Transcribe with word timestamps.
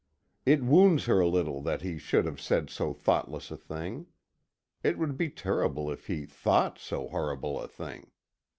It 0.47 0.63
wounds 0.63 1.05
her 1.05 1.19
a 1.19 1.27
little 1.27 1.61
that 1.61 1.83
he 1.83 1.99
should 1.99 2.25
have 2.25 2.41
said 2.41 2.71
so 2.71 2.91
thoughtless 2.91 3.51
a 3.51 3.55
thing. 3.57 4.07
It 4.81 4.97
would 4.97 5.15
be 5.15 5.29
terrible 5.29 5.91
if 5.91 6.07
he 6.07 6.25
thought 6.25 6.79
so 6.79 7.07
horrible 7.09 7.61
a 7.61 7.67
thing. 7.67 8.09